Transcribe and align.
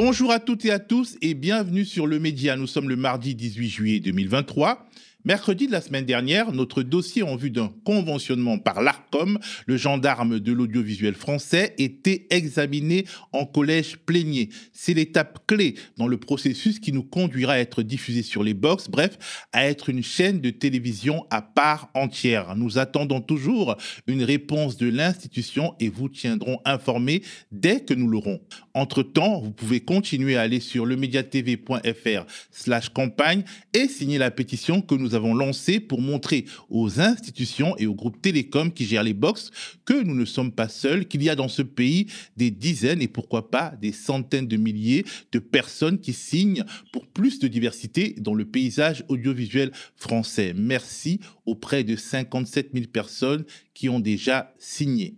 Bonjour 0.00 0.30
à 0.30 0.38
toutes 0.38 0.64
et 0.64 0.70
à 0.70 0.78
tous 0.78 1.16
et 1.22 1.34
bienvenue 1.34 1.84
sur 1.84 2.06
le 2.06 2.20
Média. 2.20 2.54
Nous 2.54 2.68
sommes 2.68 2.88
le 2.88 2.94
mardi 2.94 3.34
18 3.34 3.68
juillet 3.68 3.98
2023. 3.98 4.86
Mercredi 5.24 5.66
de 5.66 5.72
la 5.72 5.80
semaine 5.80 6.04
dernière, 6.04 6.52
notre 6.52 6.84
dossier 6.84 7.24
en 7.24 7.34
vue 7.34 7.50
d'un 7.50 7.72
conventionnement 7.84 8.56
par 8.56 8.80
l'ARCOM, 8.80 9.40
le 9.66 9.76
gendarme 9.76 10.38
de 10.38 10.52
l'audiovisuel 10.52 11.14
français, 11.14 11.74
était 11.76 12.28
examiné 12.30 13.04
en 13.32 13.44
collège 13.44 13.96
plénier. 13.96 14.48
C'est 14.72 14.94
l'étape 14.94 15.44
clé 15.48 15.74
dans 15.96 16.06
le 16.06 16.18
processus 16.18 16.78
qui 16.78 16.92
nous 16.92 17.02
conduira 17.02 17.54
à 17.54 17.58
être 17.58 17.82
diffusé 17.82 18.22
sur 18.22 18.44
les 18.44 18.54
box, 18.54 18.88
bref, 18.88 19.18
à 19.52 19.66
être 19.66 19.88
une 19.88 20.04
chaîne 20.04 20.40
de 20.40 20.50
télévision 20.50 21.26
à 21.30 21.42
part 21.42 21.90
entière. 21.94 22.54
Nous 22.54 22.78
attendons 22.78 23.20
toujours 23.20 23.76
une 24.06 24.22
réponse 24.22 24.76
de 24.76 24.88
l'institution 24.88 25.74
et 25.80 25.88
vous 25.88 26.08
tiendrons 26.08 26.60
informés 26.64 27.22
dès 27.50 27.80
que 27.80 27.92
nous 27.92 28.06
l'aurons. 28.06 28.40
Entre-temps, 28.72 29.40
vous 29.40 29.50
pouvez 29.50 29.80
continuer 29.80 30.36
à 30.36 30.42
aller 30.42 30.60
sur 30.60 30.86
lemediatv.fr 30.86 32.24
slash 32.52 32.90
campagne 32.90 33.42
et 33.74 33.88
signer 33.88 34.18
la 34.18 34.30
pétition 34.30 34.80
que 34.80 34.94
nous 34.94 35.07
nous 35.08 35.14
avons 35.14 35.34
lancé 35.34 35.80
pour 35.80 36.02
montrer 36.02 36.44
aux 36.68 37.00
institutions 37.00 37.74
et 37.78 37.86
aux 37.86 37.94
groupes 37.94 38.20
télécoms 38.20 38.70
qui 38.70 38.84
gèrent 38.84 39.02
les 39.02 39.14
box 39.14 39.50
que 39.86 39.94
nous 39.94 40.14
ne 40.14 40.26
sommes 40.26 40.52
pas 40.52 40.68
seuls, 40.68 41.08
qu'il 41.08 41.22
y 41.22 41.30
a 41.30 41.34
dans 41.34 41.48
ce 41.48 41.62
pays 41.62 42.08
des 42.36 42.50
dizaines 42.50 43.00
et 43.00 43.08
pourquoi 43.08 43.50
pas 43.50 43.72
des 43.80 43.92
centaines 43.92 44.46
de 44.46 44.56
milliers 44.56 45.04
de 45.32 45.38
personnes 45.38 45.98
qui 45.98 46.12
signent 46.12 46.64
pour 46.92 47.06
plus 47.06 47.38
de 47.38 47.48
diversité 47.48 48.14
dans 48.18 48.34
le 48.34 48.44
paysage 48.44 49.04
audiovisuel 49.08 49.72
français. 49.96 50.52
Merci 50.54 51.20
auprès 51.46 51.84
de 51.84 51.96
57 51.96 52.70
000 52.74 52.86
personnes 52.92 53.44
qui 53.72 53.88
ont 53.88 54.00
déjà 54.00 54.52
signé. 54.58 55.14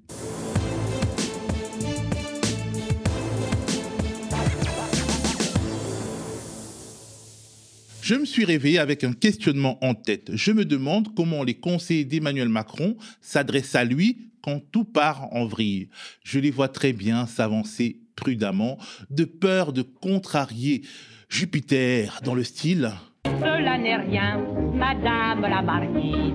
Je 8.03 8.15
me 8.15 8.25
suis 8.25 8.45
réveillé 8.45 8.79
avec 8.79 9.05
un 9.05 9.13
questionnement 9.13 9.79
en 9.85 9.95
tête. 9.95 10.31
Je 10.35 10.53
me 10.53 10.65
demande 10.65 11.15
comment 11.15 11.45
les 11.45 11.55
conseillers 11.55 12.05
d'Emmanuel 12.05 12.49
Macron 12.49 12.97
s'adressent 13.21 13.75
à 13.75 13.85
lui 13.85 14.31
quand 14.43 14.61
tout 14.73 14.85
part 14.85 15.33
en 15.33 15.45
vrille. 15.45 15.89
Je 16.25 16.39
les 16.39 16.51
vois 16.51 16.69
très 16.69 16.93
bien 16.93 17.27
s'avancer 17.27 17.99
prudemment, 18.17 18.79
de 19.11 19.25
peur 19.25 19.73
de 19.73 19.83
contrarier 19.83 20.83
Jupiter 21.29 22.21
dans 22.25 22.35
le 22.35 22.43
style. 22.43 22.91
Cela 23.25 23.79
n'est 23.79 23.97
rien, 23.97 24.41
Madame 24.75 25.43
la 25.43 25.63
Marquise. 25.63 26.35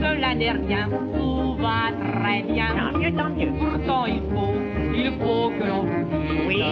Cela 0.00 0.34
n'est 0.34 0.52
rien, 0.52 0.88
tout 0.88 1.56
va 1.56 1.90
très 1.92 2.42
bien. 2.42 2.68
Tant 2.76 2.98
mieux, 2.98 3.16
tant 3.16 3.30
mieux. 3.30 3.52
Pourtant, 3.58 4.06
il 4.06 4.22
faut, 4.30 4.54
il 4.94 5.12
faut 5.18 5.50
que 5.50 5.66
l'on 5.66 5.82
vous 5.82 6.48
Oui. 6.48 6.62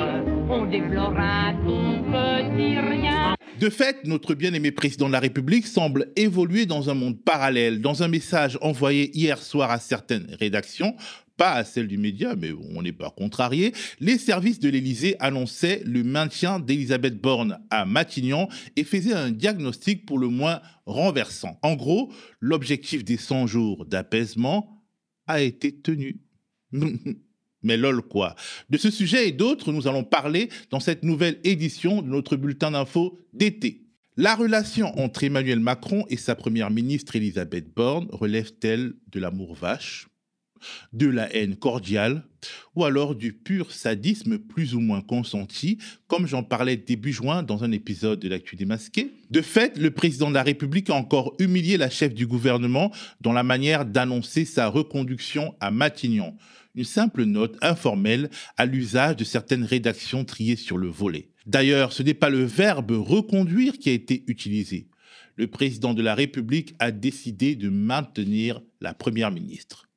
On 0.49 0.67
déplorera 0.67 1.53
tout 1.65 2.03
petit 2.11 2.79
rien. 2.79 3.35
De 3.63 3.71
fait, 3.71 4.05
notre 4.09 4.35
bien-aimé 4.35 4.73
président 4.73 5.07
de 5.07 5.13
la 5.13 5.21
République 5.21 5.69
semble 5.69 6.11
évoluer 6.17 6.67
dans 6.67 6.91
un 6.91 6.95
monde 6.95 7.23
parallèle. 7.23 7.81
Dans 7.81 8.03
un 8.03 8.09
message 8.09 8.59
envoyé 8.61 9.17
hier 9.17 9.41
soir 9.41 9.71
à 9.71 9.79
certaines 9.79 10.35
rédactions, 10.41 10.97
pas 11.37 11.53
à 11.53 11.63
celle 11.63 11.87
du 11.87 11.97
média, 11.97 12.35
mais 12.35 12.51
on 12.75 12.83
n'est 12.83 12.91
pas 12.91 13.11
contrarié, 13.11 13.73
les 14.01 14.19
services 14.19 14.59
de 14.59 14.69
l'Élysée 14.69 15.15
annonçaient 15.21 15.81
le 15.87 16.03
maintien 16.03 16.59
d'Elisabeth 16.59 17.21
Borne 17.21 17.61
à 17.71 17.87
Matignon 17.87 18.49
et 18.75 18.83
faisaient 18.83 19.13
un 19.13 19.31
diagnostic 19.31 20.07
pour 20.07 20.19
le 20.19 20.27
moins 20.27 20.61
renversant. 20.85 21.61
En 21.63 21.77
gros, 21.77 22.13
l'objectif 22.41 23.05
des 23.05 23.17
100 23.17 23.47
jours 23.47 23.87
d'apaisement 23.87 24.83
a 25.29 25.41
été 25.41 25.73
tenu. 25.73 26.21
Mais 27.63 27.77
lol 27.77 28.03
quoi. 28.03 28.35
De 28.71 28.79
ce 28.79 28.91
sujet 28.91 29.29
et 29.29 29.33
d'autres, 29.33 29.73
nous 29.73 29.89
allons 29.89 30.05
parler 30.05 30.49
dans 30.71 30.81
cette 30.81 31.05
nouvelle 31.05 31.39
édition 31.45 32.03
de 32.03 32.09
notre 32.09 32.37
bulletin 32.37 32.73
d'info 32.73 33.19
d'été. 33.33 33.83
La 34.19 34.35
relation 34.35 34.99
entre 34.99 35.25
Emmanuel 35.25 35.61
Macron 35.61 36.05
et 36.11 36.19
sa 36.19 36.35
première 36.35 36.71
ministre 36.71 37.17
Elisabeth 37.17 37.73
Borne 37.75 38.09
relève-t-elle 38.13 38.93
de 39.11 39.21
l'amour 39.21 39.55
vache, 39.55 40.09
de 40.93 41.07
la 41.07 41.35
haine 41.35 41.57
cordiale 41.57 42.25
ou 42.75 42.85
alors 42.85 43.15
du 43.15 43.33
pur 43.33 43.73
sadisme 43.73 44.39
plus 44.39 44.75
ou 44.75 44.81
moins 44.81 45.01
consenti, 45.01 45.79
comme 46.09 46.27
j'en 46.27 46.43
parlais 46.43 46.77
début 46.77 47.13
juin 47.13 47.43
dans 47.43 47.65
un 47.65 47.73
épisode 47.73 48.21
de 48.21 48.29
l'actu 48.29 48.55
démasqué? 48.55 49.13
De 49.31 49.41
fait, 49.41 49.79
le 49.79 49.91
président 49.91 50.29
de 50.29 50.35
la 50.35 50.43
République 50.43 50.91
a 50.91 50.95
encore 50.95 51.35
humilié 51.39 51.77
la 51.79 51.89
chef 51.89 52.13
du 52.13 52.27
gouvernement 52.27 52.93
dans 53.23 53.33
la 53.33 53.43
manière 53.43 53.87
d'annoncer 53.87 54.45
sa 54.45 54.69
reconduction 54.69 55.55
à 55.61 55.71
Matignon 55.71 56.37
une 56.75 56.85
simple 56.85 57.25
note 57.25 57.57
informelle 57.63 58.31
à 58.57 58.67
l'usage 58.67 59.17
de 59.17 59.25
certaines 59.25 59.65
rédactions 59.65 60.25
triées 60.25 60.57
sur 60.57 60.79
le 60.79 60.89
volet. 60.89 61.29
D'ailleurs, 61.47 61.93
ce 61.93 62.03
n'est 62.03 62.15
pas 62.15 62.31
le 62.31 62.45
verbe 62.45 62.93
reconduire 62.93 63.79
qui 63.79 63.91
a 63.91 63.93
été 63.93 64.25
utilisé. 64.27 64.89
Le 65.37 65.47
président 65.47 65.95
de 65.95 66.03
la 66.03 66.15
République 66.15 66.75
a 66.79 66.91
décidé 66.91 67.57
de 67.57 67.69
maintenir 67.69 68.63
la 68.81 68.95
première 68.95 69.31
ministre. 69.31 69.89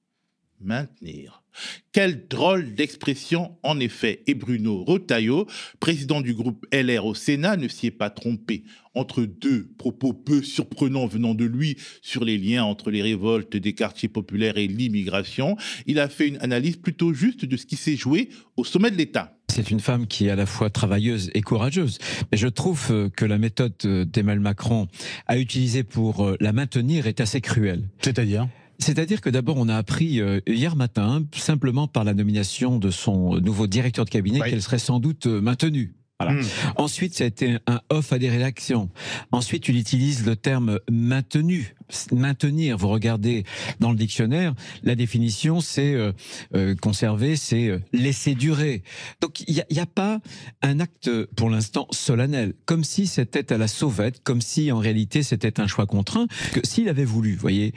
Maintenir. 0.61 1.43
Quelle 1.91 2.27
drôle 2.27 2.73
d'expression 2.73 3.57
en 3.63 3.79
effet. 3.79 4.23
Et 4.27 4.33
Bruno 4.33 4.83
Retailleau, 4.83 5.47
président 5.79 6.21
du 6.21 6.33
groupe 6.33 6.65
LR 6.73 7.05
au 7.05 7.15
Sénat, 7.15 7.57
ne 7.57 7.67
s'y 7.67 7.87
est 7.87 7.91
pas 7.91 8.09
trompé. 8.09 8.63
Entre 8.93 9.23
deux 9.23 9.69
propos 9.77 10.13
peu 10.13 10.41
surprenants 10.41 11.07
venant 11.07 11.33
de 11.33 11.45
lui 11.45 11.77
sur 12.01 12.25
les 12.25 12.37
liens 12.37 12.63
entre 12.63 12.91
les 12.91 13.01
révoltes 13.01 13.55
des 13.55 13.73
quartiers 13.73 14.09
populaires 14.09 14.57
et 14.57 14.67
l'immigration, 14.67 15.57
il 15.85 15.99
a 15.99 16.09
fait 16.09 16.27
une 16.27 16.37
analyse 16.37 16.77
plutôt 16.77 17.13
juste 17.13 17.45
de 17.45 17.57
ce 17.57 17.65
qui 17.65 17.75
s'est 17.75 17.97
joué 17.97 18.29
au 18.57 18.63
sommet 18.63 18.91
de 18.91 18.97
l'État. 18.97 19.35
C'est 19.55 19.71
une 19.71 19.79
femme 19.79 20.05
qui 20.05 20.27
est 20.27 20.31
à 20.31 20.35
la 20.35 20.45
fois 20.45 20.69
travailleuse 20.69 21.31
et 21.33 21.41
courageuse. 21.41 21.97
Mais 22.29 22.37
je 22.37 22.49
trouve 22.49 22.87
euh, 22.91 23.09
que 23.09 23.23
la 23.23 23.37
méthode 23.37 23.73
euh, 23.85 24.03
d'Emmanuel 24.03 24.41
Macron 24.41 24.87
a 25.27 25.37
utilisée 25.37 25.83
pour 25.83 26.25
euh, 26.25 26.35
la 26.41 26.51
maintenir 26.51 27.07
est 27.07 27.21
assez 27.21 27.39
cruelle. 27.39 27.87
C'est-à-dire? 28.01 28.49
C'est-à-dire 28.79 29.21
que 29.21 29.29
d'abord, 29.29 29.57
on 29.57 29.69
a 29.69 29.75
appris 29.75 30.19
euh, 30.19 30.39
hier 30.47 30.75
matin, 30.75 31.23
simplement 31.35 31.87
par 31.87 32.03
la 32.03 32.13
nomination 32.13 32.77
de 32.77 32.91
son 32.91 33.35
nouveau 33.35 33.67
directeur 33.67 34.05
de 34.05 34.09
cabinet, 34.09 34.39
qu'elle 34.41 34.61
serait 34.61 34.79
sans 34.79 34.99
doute 34.99 35.27
euh, 35.27 35.41
maintenue. 35.41 35.95
Voilà. 36.19 36.39
Hmm. 36.39 36.45
Ensuite, 36.77 37.13
ça 37.13 37.25
a 37.25 37.27
été 37.27 37.57
un 37.67 37.81
off 37.89 38.13
à 38.13 38.19
des 38.19 38.29
rédactions. 38.29 38.89
Ensuite, 39.31 39.67
il 39.67 39.77
utilise 39.77 40.25
le 40.25 40.37
terme 40.37 40.79
maintenu 40.89 41.75
maintenir, 42.11 42.77
vous 42.77 42.89
regardez 42.89 43.43
dans 43.79 43.91
le 43.91 43.97
dictionnaire, 43.97 44.53
la 44.83 44.95
définition 44.95 45.61
c'est 45.61 45.93
euh, 45.93 46.11
euh, 46.55 46.75
conserver, 46.75 47.35
c'est 47.35 47.67
euh, 47.67 47.79
laisser 47.93 48.35
durer. 48.35 48.83
Donc 49.21 49.41
il 49.47 49.53
n'y 49.53 49.79
a, 49.79 49.83
a, 49.83 49.85
pas 49.85 50.19
un 50.61 50.79
acte 50.79 51.09
pour 51.35 51.49
l'instant 51.49 51.87
solennel, 51.91 52.53
comme 52.65 52.83
si 52.83 53.07
c'était 53.07 53.53
à 53.53 53.57
la 53.57 53.67
sauvette, 53.67 54.23
comme 54.23 54.41
si 54.41 54.71
en 54.71 54.79
réalité 54.79 55.23
c'était 55.23 55.59
un 55.59 55.67
choix 55.67 55.85
contraint, 55.85 56.27
que 56.53 56.59
s'il 56.63 56.89
avait 56.89 57.05
voulu, 57.05 57.35
voyez, 57.35 57.73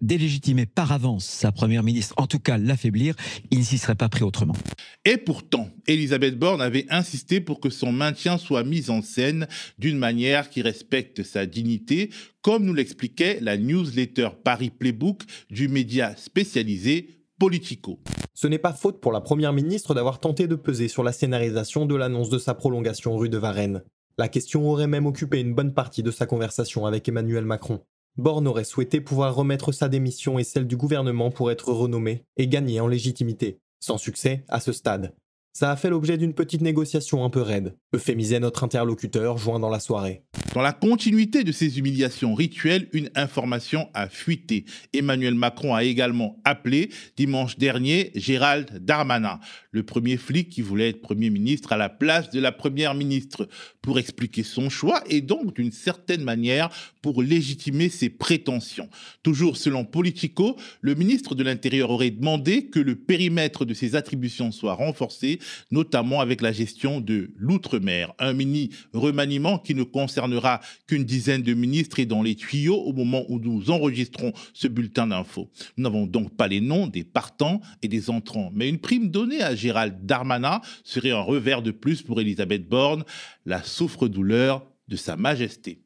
délégitimer 0.00 0.66
par 0.66 0.92
avance 0.92 1.24
sa 1.24 1.52
première 1.52 1.82
ministre, 1.82 2.14
en 2.16 2.26
tout 2.26 2.38
cas 2.38 2.56
l'affaiblir, 2.56 3.14
il 3.50 3.58
ne 3.58 3.64
s'y 3.64 3.78
serait 3.78 3.94
pas 3.94 4.08
pris 4.08 4.22
autrement. 4.22 4.56
Et 5.04 5.16
pourtant, 5.16 5.70
Elisabeth 5.86 6.38
Borne 6.38 6.62
avait 6.62 6.86
insisté 6.90 7.40
pour 7.40 7.60
que 7.60 7.70
son 7.70 7.92
maintien 7.92 8.38
soit 8.38 8.64
mis 8.64 8.90
en 8.90 9.02
scène 9.02 9.46
d'une 9.78 9.98
manière 9.98 10.50
qui 10.50 10.62
respecte 10.62 11.22
sa 11.22 11.46
dignité, 11.46 12.10
comme 12.42 12.64
nous 12.64 12.74
l'expliquait 12.74 13.39
la 13.40 13.56
newsletter 13.56 14.30
Paris 14.44 14.70
Playbook 14.70 15.22
du 15.50 15.68
média 15.68 16.14
spécialisé 16.16 17.08
Politico. 17.38 17.98
Ce 18.34 18.46
n'est 18.46 18.58
pas 18.58 18.72
faute 18.72 19.00
pour 19.00 19.12
la 19.12 19.20
Première 19.20 19.52
ministre 19.52 19.94
d'avoir 19.94 20.20
tenté 20.20 20.46
de 20.46 20.54
peser 20.54 20.88
sur 20.88 21.02
la 21.02 21.12
scénarisation 21.12 21.86
de 21.86 21.94
l'annonce 21.94 22.28
de 22.28 22.38
sa 22.38 22.54
prolongation 22.54 23.16
rue 23.16 23.28
de 23.28 23.38
Varennes. 23.38 23.82
La 24.18 24.28
question 24.28 24.70
aurait 24.70 24.86
même 24.86 25.06
occupé 25.06 25.40
une 25.40 25.54
bonne 25.54 25.72
partie 25.72 26.02
de 26.02 26.10
sa 26.10 26.26
conversation 26.26 26.84
avec 26.84 27.08
Emmanuel 27.08 27.44
Macron. 27.44 27.80
Borne 28.16 28.46
aurait 28.46 28.64
souhaité 28.64 29.00
pouvoir 29.00 29.34
remettre 29.34 29.72
sa 29.72 29.88
démission 29.88 30.38
et 30.38 30.44
celle 30.44 30.66
du 30.66 30.76
gouvernement 30.76 31.30
pour 31.30 31.50
être 31.50 31.72
renommé 31.72 32.24
et 32.36 32.48
gagner 32.48 32.80
en 32.80 32.88
légitimité. 32.88 33.58
Sans 33.78 33.96
succès 33.96 34.44
à 34.48 34.60
ce 34.60 34.72
stade. 34.72 35.14
Ça 35.52 35.70
a 35.70 35.76
fait 35.76 35.90
l'objet 35.90 36.18
d'une 36.18 36.34
petite 36.34 36.60
négociation 36.60 37.24
un 37.24 37.30
peu 37.30 37.40
raide, 37.40 37.76
euphémisait 37.92 38.40
notre 38.40 38.64
interlocuteur 38.64 39.38
joint 39.38 39.58
dans 39.58 39.68
la 39.68 39.80
soirée. 39.80 40.22
Dans 40.54 40.62
la 40.62 40.72
continuité 40.72 41.44
de 41.44 41.52
ces 41.52 41.78
humiliations 41.78 42.34
rituelles, 42.34 42.88
une 42.92 43.10
information 43.14 43.88
a 43.94 44.08
fuité. 44.08 44.64
Emmanuel 44.92 45.34
Macron 45.34 45.74
a 45.74 45.84
également 45.84 46.40
appelé 46.44 46.90
dimanche 47.16 47.56
dernier 47.56 48.10
Gérald 48.14 48.84
Darmanin, 48.84 49.38
le 49.70 49.84
premier 49.84 50.16
flic 50.16 50.48
qui 50.48 50.60
voulait 50.60 50.90
être 50.90 51.02
Premier 51.02 51.30
ministre 51.30 51.72
à 51.72 51.76
la 51.76 51.88
place 51.88 52.30
de 52.30 52.40
la 52.40 52.52
Première 52.52 52.94
ministre, 52.94 53.48
pour 53.82 53.98
expliquer 53.98 54.42
son 54.42 54.70
choix 54.70 55.02
et 55.08 55.20
donc 55.20 55.54
d'une 55.54 55.72
certaine 55.72 56.22
manière 56.22 56.68
pour 57.02 57.22
légitimer 57.22 57.88
ses 57.88 58.10
prétentions. 58.10 58.88
Toujours 59.22 59.56
selon 59.56 59.84
Politico, 59.84 60.56
le 60.80 60.94
ministre 60.94 61.34
de 61.34 61.42
l'Intérieur 61.42 61.90
aurait 61.90 62.10
demandé 62.10 62.66
que 62.66 62.80
le 62.80 62.96
périmètre 62.96 63.64
de 63.64 63.74
ses 63.74 63.94
attributions 63.94 64.52
soit 64.52 64.74
renforcé 64.74 65.38
notamment 65.70 66.20
avec 66.20 66.40
la 66.40 66.52
gestion 66.52 67.00
de 67.00 67.30
Un 68.18 68.32
mini 68.32 68.70
remaniement 68.92 69.58
qui 69.58 69.74
ne 69.74 69.82
concernera 69.82 70.60
qu'une 70.86 71.04
dizaine 71.04 71.42
de 71.42 71.54
ministres 71.54 71.98
et 71.98 72.06
dans 72.06 72.22
les 72.22 72.34
tuyaux 72.34 72.76
au 72.76 72.92
moment 72.92 73.24
où 73.28 73.38
nous 73.38 73.70
enregistrons 73.70 74.32
ce 74.52 74.68
bulletin 74.68 75.06
d'infos. 75.06 75.50
Nous 75.76 75.84
n'avons 75.84 76.06
donc 76.06 76.36
pas 76.36 76.48
les 76.48 76.60
noms 76.60 76.86
des 76.86 77.04
partants 77.04 77.60
et 77.82 77.88
des 77.88 78.10
entrants, 78.10 78.50
mais 78.54 78.68
une 78.68 78.78
prime 78.78 79.10
donnée 79.10 79.42
à 79.42 79.54
Gérald 79.54 80.04
Darmanin 80.04 80.60
serait 80.84 81.10
un 81.10 81.20
revers 81.20 81.62
de 81.62 81.70
plus 81.70 82.02
pour 82.02 82.20
Elisabeth 82.20 82.68
Borne, 82.68 83.04
la 83.46 83.62
souffre-douleur 83.62 84.66
de 84.88 84.96
Sa 84.96 85.16
Majesté. 85.16 85.80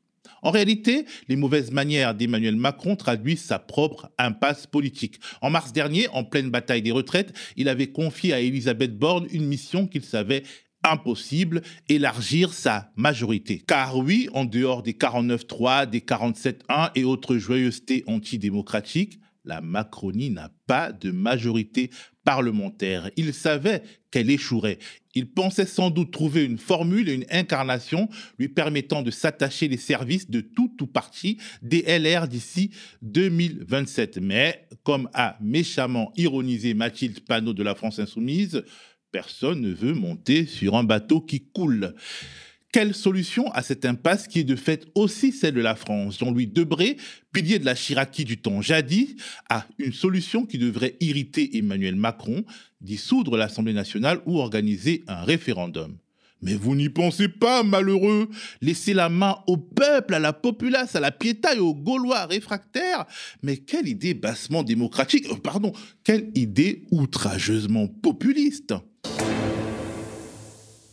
En 0.44 0.50
réalité, 0.50 1.06
les 1.28 1.36
mauvaises 1.36 1.70
manières 1.70 2.14
d'Emmanuel 2.14 2.56
Macron 2.56 2.96
traduisent 2.96 3.42
sa 3.42 3.58
propre 3.58 4.10
impasse 4.18 4.66
politique. 4.66 5.18
En 5.40 5.48
mars 5.48 5.72
dernier, 5.72 6.06
en 6.08 6.22
pleine 6.22 6.50
bataille 6.50 6.82
des 6.82 6.92
retraites, 6.92 7.32
il 7.56 7.66
avait 7.66 7.86
confié 7.86 8.34
à 8.34 8.40
Elisabeth 8.40 8.96
Borne 8.96 9.26
une 9.32 9.46
mission 9.46 9.86
qu'il 9.86 10.04
savait 10.04 10.42
impossible, 10.84 11.62
élargir 11.88 12.52
sa 12.52 12.92
majorité. 12.96 13.62
Car 13.66 13.96
oui, 13.96 14.28
en 14.32 14.44
dehors 14.44 14.82
des 14.82 14.92
49-3, 14.92 15.88
des 15.88 16.00
47-1 16.00 16.90
et 16.94 17.04
autres 17.04 17.36
joyeusetés 17.38 18.04
antidémocratiques, 18.06 19.18
la 19.44 19.60
Macronie 19.60 20.30
n'a 20.30 20.50
pas 20.66 20.92
de 20.92 21.10
majorité 21.10 21.90
parlementaire. 22.24 23.10
Il 23.16 23.34
savait 23.34 23.82
qu'elle 24.10 24.30
échouerait. 24.30 24.78
Il 25.14 25.30
pensait 25.30 25.66
sans 25.66 25.90
doute 25.90 26.10
trouver 26.10 26.44
une 26.44 26.58
formule 26.58 27.08
et 27.08 27.14
une 27.14 27.26
incarnation 27.30 28.08
lui 28.38 28.48
permettant 28.48 29.02
de 29.02 29.10
s'attacher 29.10 29.68
les 29.68 29.76
services 29.76 30.30
de 30.30 30.40
tout 30.40 30.72
ou 30.80 30.86
parti 30.86 31.38
des 31.62 31.82
LR 31.82 32.26
d'ici 32.26 32.70
2027. 33.02 34.18
Mais, 34.18 34.66
comme 34.82 35.10
a 35.12 35.36
méchamment 35.40 36.12
ironisé 36.16 36.72
Mathilde 36.74 37.20
Panot 37.20 37.52
de 37.52 37.62
la 37.62 37.74
France 37.74 37.98
Insoumise, 37.98 38.64
personne 39.14 39.60
ne 39.60 39.72
veut 39.72 39.94
monter 39.94 40.44
sur 40.44 40.74
un 40.74 40.82
bateau 40.82 41.20
qui 41.20 41.38
coule. 41.40 41.94
Quelle 42.72 42.96
solution 42.96 43.48
à 43.52 43.62
cette 43.62 43.84
impasse 43.84 44.26
qui 44.26 44.40
est 44.40 44.44
de 44.44 44.56
fait 44.56 44.86
aussi 44.96 45.30
celle 45.30 45.54
de 45.54 45.60
la 45.60 45.76
France? 45.76 46.18
Jean-Louis 46.18 46.48
Debré, 46.48 46.96
pilier 47.32 47.60
de 47.60 47.64
la 47.64 47.76
Chiraki 47.76 48.24
du 48.24 48.38
temps 48.38 48.60
jadis, 48.60 49.14
a 49.48 49.68
une 49.78 49.92
solution 49.92 50.44
qui 50.46 50.58
devrait 50.58 50.96
irriter 50.98 51.56
Emmanuel 51.56 51.94
Macron, 51.94 52.44
dissoudre 52.80 53.36
l'Assemblée 53.36 53.72
nationale 53.72 54.18
ou 54.26 54.40
organiser 54.40 55.04
un 55.06 55.22
référendum. 55.22 55.96
Mais 56.42 56.56
vous 56.56 56.74
n'y 56.74 56.88
pensez 56.88 57.28
pas, 57.28 57.62
malheureux. 57.62 58.28
Laissez 58.62 58.94
la 58.94 59.08
main 59.08 59.36
au 59.46 59.56
peuple, 59.56 60.12
à 60.14 60.18
la 60.18 60.32
populace, 60.32 60.96
à 60.96 61.00
la 61.00 61.12
piétaille, 61.12 61.60
aux 61.60 61.76
Gaulois 61.76 62.26
réfractaires. 62.26 63.04
Mais 63.44 63.58
quelle 63.58 63.86
idée 63.86 64.14
bassement 64.14 64.64
démocratique, 64.64 65.26
euh, 65.30 65.36
pardon, 65.36 65.72
quelle 66.02 66.32
idée 66.34 66.82
outrageusement 66.90 67.86
populiste. 67.86 68.74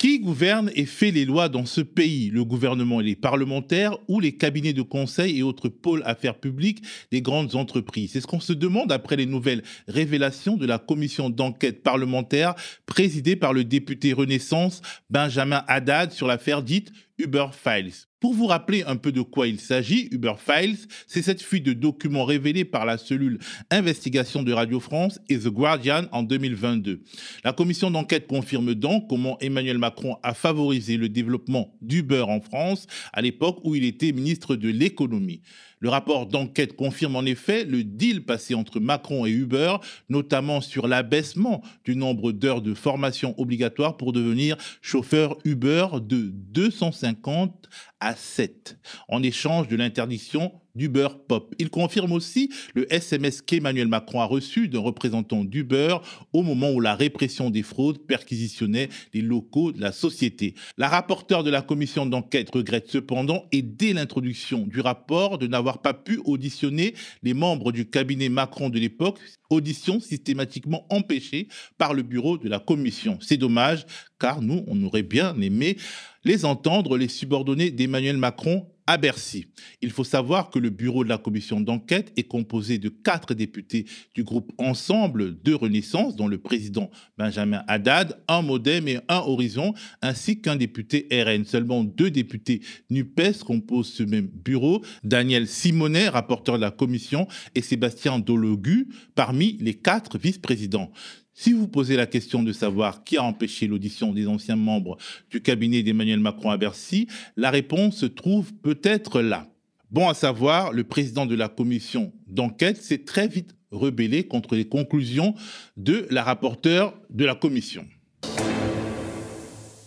Qui 0.02 0.20
gouverne 0.20 0.72
et 0.74 0.88
fait 0.88 1.12
les 1.12 1.26
lois 1.26 1.48
dans 1.48 1.68
ce 1.68 1.80
pays? 1.80 2.32
Le 2.32 2.44
gouvernement 2.44 3.02
et 3.02 3.04
les 3.04 3.16
parlementaires 3.16 4.00
ou 4.08 4.20
les 4.20 4.36
cabinets 4.36 4.74
de 4.74 4.82
conseil 4.82 5.38
et 5.38 5.44
autres 5.44 5.70
pôles 5.70 6.02
affaires 6.08 6.40
publiques 6.40 6.84
des 7.12 7.22
grandes 7.22 7.54
entreprises? 7.54 8.14
C'est 8.14 8.22
ce 8.22 8.26
qu'on 8.26 8.40
se 8.40 8.52
demande 8.52 8.92
après 8.92 9.16
les 9.16 9.28
nouvelles 9.28 9.62
révélations 9.88 10.58
de 10.58 10.66
la 10.66 10.80
commission 10.80 11.30
d'enquête 11.30 11.84
parlementaire 11.84 12.56
présidée 12.88 13.36
par 13.36 13.54
le 13.54 13.64
député 13.64 14.12
Renaissance 14.12 14.82
Benjamin 15.12 15.64
Haddad 15.68 16.12
sur 16.12 16.26
l'affaire 16.26 16.64
dite 16.64 16.92
Uber 17.20 17.50
Files. 17.52 18.08
Pour 18.22 18.36
vous 18.36 18.46
rappeler 18.46 18.84
un 18.86 18.98
peu 18.98 19.12
de 19.12 19.22
quoi 19.22 19.48
il 19.48 19.60
s'agit, 19.60 20.08
Uber 20.12 20.36
Files, 20.38 20.78
c'est 21.08 21.24
cette 21.24 21.42
fuite 21.42 21.66
de 21.66 21.74
documents 21.74 22.24
révélés 22.24 22.66
par 22.66 22.86
la 22.86 23.00
cellule 23.00 23.40
investigation 23.72 24.44
de 24.44 24.54
Radio 24.54 24.80
France 24.80 25.20
et 25.28 25.40
The 25.40 25.48
Guardian 25.48 26.04
en 26.12 26.22
2022. 26.22 27.02
La 27.44 27.52
commission 27.52 27.90
d'enquête 27.90 28.28
confirme 28.28 28.76
donc 28.76 29.10
comment 29.10 29.40
Emmanuel 29.40 29.80
Macron 29.80 30.18
a 30.22 30.36
favorisé 30.36 30.98
le 30.98 31.10
développement 31.10 31.74
d'Uber 31.82 32.26
en 32.28 32.42
France 32.42 32.86
à 33.12 33.24
l'époque 33.24 33.58
où 33.64 33.74
il 33.74 33.86
était 33.86 34.12
ministre 34.12 34.56
de 34.56 34.70
l'économie. 34.70 35.42
Le 35.80 35.90
rapport 35.90 36.28
d'enquête 36.28 36.76
confirme 36.76 37.16
en 37.16 37.24
effet 37.24 37.66
le 37.66 37.84
deal 37.84 38.24
passé 38.24 38.54
entre 38.54 38.80
Macron 38.80 39.26
et 39.26 39.32
Uber, 39.32 39.78
notamment 40.10 40.62
sur 40.62 40.88
l'abaissement 40.88 41.64
du 41.84 41.96
nombre 41.96 42.32
d'heures 42.32 42.62
de 42.62 42.76
formation 42.76 43.34
obligatoire 43.40 43.98
pour 43.98 44.14
devenir 44.14 44.58
chauffeur 44.84 45.40
Uber 45.44 45.88
de 46.00 46.30
250 46.32 47.68
à 48.02 48.16
7, 48.16 48.78
en 49.08 49.24
échange 49.24 49.68
de 49.68 49.76
l'interdiction 49.78 50.52
d'Uber 50.76 51.10
Pop. 51.28 51.54
Il 51.60 51.70
confirme 51.70 52.12
aussi 52.12 52.50
le 52.74 52.92
SMS 52.94 53.42
qu'Emmanuel 53.42 53.88
Macron 53.88 54.22
a 54.22 54.26
reçu 54.26 54.68
d'un 54.68 54.80
représentant 54.80 55.44
d'Uber 55.44 55.98
au 56.34 56.44
moment 56.44 56.72
où 56.72 56.80
la 56.80 56.96
répression 56.96 57.50
des 57.50 57.64
fraudes 57.64 58.00
perquisitionnait 58.00 58.90
les 59.14 59.22
locaux 59.22 59.72
de 59.72 59.82
la 59.82 59.92
société. 59.92 60.56
La 60.78 60.88
rapporteure 60.88 61.44
de 61.44 61.50
la 61.50 61.62
commission 61.62 62.06
d'enquête 62.06 62.50
regrette 62.54 62.90
cependant, 62.90 63.46
et 63.52 63.62
dès 63.62 63.94
l'introduction 63.94 64.66
du 64.66 64.80
rapport, 64.80 65.38
de 65.38 65.48
n'avoir 65.48 65.82
pas 65.82 65.94
pu 65.94 66.20
auditionner 66.26 66.96
les 67.22 67.34
membres 67.34 67.72
du 67.72 67.90
cabinet 67.90 68.30
Macron 68.30 68.70
de 68.70 68.80
l'époque, 68.80 69.20
audition 69.50 70.00
systématiquement 70.00 70.86
empêchée 70.90 71.50
par 71.78 71.94
le 71.94 72.04
bureau 72.04 72.38
de 72.38 72.50
la 72.50 72.60
commission. 72.60 73.18
C'est 73.22 73.38
dommage, 73.38 73.86
car 74.20 74.42
nous, 74.42 74.64
on 74.68 74.82
aurait 74.84 75.04
bien 75.04 75.40
aimé 75.42 75.78
les 76.24 76.46
entendre, 76.46 76.98
les 76.98 77.08
subordonnés 77.08 77.72
d'Emmanuel 77.72 78.18
Macron 78.18 78.68
à 78.88 78.98
Bercy. 78.98 79.46
Il 79.82 79.92
faut 79.92 80.04
savoir 80.04 80.50
que 80.50 80.60
le 80.60 80.70
bureau 80.70 81.04
de 81.04 81.10
la 81.10 81.18
commission 81.18 81.62
d'enquête 81.62 82.12
est 82.18 82.24
composé 82.24 82.78
de 82.78 82.90
quatre 82.90 83.34
députés 83.34 83.86
du 84.16 84.24
groupe 84.24 84.52
Ensemble 84.58 85.42
de 85.42 85.54
Renaissance, 85.54 86.16
dont 86.16 86.28
le 86.28 86.40
président 86.40 86.90
Benjamin 87.18 87.64
Haddad, 87.68 88.22
un 88.28 88.42
Modem 88.42 88.88
et 88.88 89.00
un 89.08 89.20
Horizon, 89.20 89.74
ainsi 90.02 90.42
qu'un 90.42 90.56
député 90.56 91.08
RN. 91.12 91.46
Seulement 91.46 91.84
deux 91.84 92.12
députés 92.12 92.62
NUPES 92.90 93.44
composent 93.46 93.94
ce 93.94 94.04
même 94.04 94.28
bureau, 94.28 94.84
Daniel 95.04 95.48
Simonet, 95.48 96.10
rapporteur 96.10 96.56
de 96.56 96.62
la 96.62 96.72
commission, 96.72 97.28
et 97.56 97.62
Sébastien 97.62 98.20
Dologu, 98.20 98.90
parmi 99.16 99.58
les 99.62 99.76
quatre 99.76 100.18
vice-présidents. 100.18 100.92
Si 101.34 101.54
vous 101.54 101.68
posez 101.68 101.96
la 101.96 102.06
question 102.06 102.44
de 102.44 102.52
savoir 102.52 103.04
qui 103.04 103.18
a 103.18 103.24
empêché 103.24 103.68
l'audition 103.68 104.12
des 104.12 104.28
anciens 104.28 104.56
membres 104.56 104.98
du 105.30 105.42
cabinet 105.42 105.82
d'Emmanuel 105.82 106.20
Macron 106.20 106.50
à 106.50 106.58
Bercy, 106.58 107.08
la 107.38 107.50
réponse 107.50 107.98
se 107.98 108.06
trouve 108.06 108.54
peut-être 108.54 109.22
là. 109.22 109.48
Bon 109.90 110.10
à 110.10 110.14
savoir, 110.14 110.72
le 110.72 110.84
président 110.84 111.26
de 111.26 111.36
la 111.36 111.50
commission 111.50 112.14
d'enquête 112.28 112.82
s'est 112.82 113.04
très 113.04 113.28
vite 113.28 113.56
rebellé 113.72 114.28
contre 114.28 114.56
les 114.56 114.68
conclusions 114.68 115.34
de 115.78 116.06
la 116.10 116.24
rapporteure 116.24 117.00
de 117.10 117.26
la 117.26 117.36
commission 117.36 117.86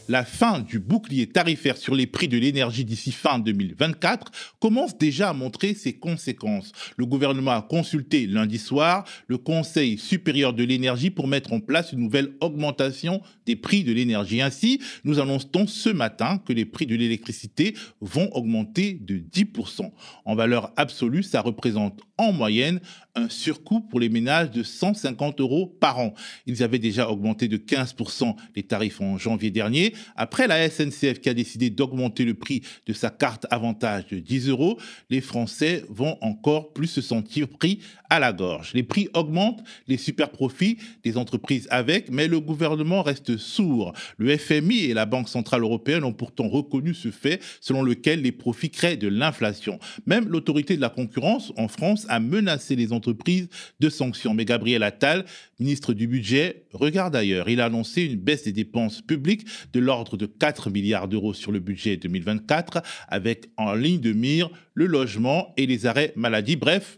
la 0.08 0.24
fin 0.24 0.60
du 0.60 0.78
bouclier 0.78 1.26
tarifaire 1.26 1.76
sur 1.76 1.94
les 1.94 2.06
prix 2.06 2.28
de 2.28 2.38
l'énergie 2.38 2.84
d'ici 2.84 3.12
fin 3.12 3.38
2024 3.38 4.30
commence 4.60 4.96
déjà 4.98 5.30
à 5.30 5.32
montrer 5.32 5.74
ses 5.74 5.94
conséquences. 5.94 6.72
Le 6.96 7.06
gouvernement 7.06 7.52
a 7.52 7.62
consulté 7.62 8.26
lundi 8.26 8.58
soir 8.58 9.04
le 9.26 9.38
Conseil 9.38 9.98
supérieur 9.98 10.52
de 10.52 10.64
l'énergie 10.64 11.10
pour 11.10 11.28
mettre 11.28 11.52
en 11.52 11.60
place 11.60 11.92
une 11.92 12.00
nouvelle 12.00 12.34
augmentation 12.40 13.22
des 13.46 13.56
prix 13.56 13.84
de 13.84 13.92
l'énergie. 13.92 14.40
Ainsi, 14.40 14.80
nous 15.04 15.20
annonçons 15.20 15.66
ce 15.66 15.90
matin 15.90 16.38
que 16.38 16.52
les 16.52 16.64
prix 16.64 16.86
de 16.86 16.96
l'électricité 16.96 17.74
vont 18.00 18.30
augmenter 18.32 18.98
de 19.00 19.16
10%. 19.18 19.90
En 20.24 20.34
valeur 20.34 20.72
absolue, 20.76 21.22
ça 21.22 21.40
représente 21.40 22.00
en 22.18 22.32
moyenne 22.32 22.80
un 23.14 23.28
surcoût 23.28 23.80
pour 23.80 24.00
les 24.00 24.08
ménages 24.08 24.50
de 24.50 24.62
150 24.62 25.40
euros 25.40 25.66
par 25.66 25.98
an. 25.98 26.14
Ils 26.46 26.62
avaient 26.62 26.78
déjà 26.78 27.08
augmenté 27.10 27.48
de 27.48 27.56
15% 27.56 28.34
les 28.56 28.62
tarifs 28.62 29.00
en 29.00 29.18
janvier 29.18 29.50
dernier. 29.50 29.94
Après 30.16 30.46
la 30.46 30.68
SNCF 30.68 31.20
qui 31.20 31.28
a 31.28 31.34
décidé 31.34 31.70
d'augmenter 31.70 32.24
le 32.24 32.34
prix 32.34 32.62
de 32.86 32.92
sa 32.92 33.10
carte 33.10 33.46
avantage 33.50 34.06
de 34.08 34.18
10 34.18 34.48
euros, 34.48 34.78
les 35.10 35.20
Français 35.20 35.84
vont 35.88 36.18
encore 36.20 36.72
plus 36.72 36.88
se 36.88 37.00
sentir 37.00 37.48
pris 37.48 37.80
à 38.10 38.18
la 38.18 38.32
gorge. 38.32 38.72
Les 38.74 38.82
prix 38.82 39.08
augmentent, 39.14 39.62
les 39.88 39.96
super 39.96 40.30
profits 40.30 40.78
des 41.02 41.16
entreprises 41.16 41.66
avec, 41.70 42.10
mais 42.10 42.28
le 42.28 42.40
gouvernement 42.40 43.02
reste 43.02 43.36
sourd. 43.36 43.92
Le 44.18 44.36
FMI 44.36 44.84
et 44.84 44.94
la 44.94 45.06
Banque 45.06 45.28
Centrale 45.28 45.62
Européenne 45.62 46.04
ont 46.04 46.12
pourtant 46.12 46.48
reconnu 46.48 46.94
ce 46.94 47.10
fait 47.10 47.40
selon 47.60 47.82
lequel 47.82 48.22
les 48.22 48.32
profits 48.32 48.70
créent 48.70 48.96
de 48.96 49.08
l'inflation. 49.08 49.78
Même 50.06 50.28
l'autorité 50.28 50.76
de 50.76 50.80
la 50.80 50.90
concurrence 50.90 51.52
en 51.56 51.68
France 51.68 52.06
a 52.08 52.20
menacé 52.20 52.76
les 52.76 52.92
de 53.12 53.88
sanctions. 53.88 54.34
Mais 54.34 54.44
Gabriel 54.44 54.82
Attal, 54.82 55.24
ministre 55.58 55.92
du 55.92 56.06
Budget, 56.06 56.66
regarde 56.72 57.16
ailleurs. 57.16 57.48
Il 57.48 57.60
a 57.60 57.66
annoncé 57.66 58.02
une 58.02 58.16
baisse 58.16 58.44
des 58.44 58.52
dépenses 58.52 59.02
publiques 59.02 59.46
de 59.72 59.80
l'ordre 59.80 60.16
de 60.16 60.26
4 60.26 60.70
milliards 60.70 61.08
d'euros 61.08 61.34
sur 61.34 61.52
le 61.52 61.60
budget 61.60 61.96
2024, 61.96 62.82
avec 63.08 63.50
en 63.56 63.74
ligne 63.74 64.00
de 64.00 64.12
mire 64.12 64.50
le 64.74 64.86
logement 64.86 65.52
et 65.56 65.66
les 65.66 65.86
arrêts 65.86 66.12
maladie. 66.16 66.56
Bref, 66.56 66.96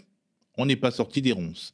on 0.56 0.66
n'est 0.66 0.76
pas 0.76 0.90
sorti 0.90 1.22
des 1.22 1.32
ronces. 1.32 1.72